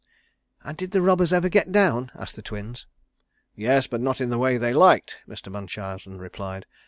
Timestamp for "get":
1.47-1.71